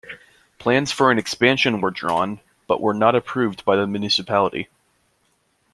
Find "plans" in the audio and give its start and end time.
0.57-0.91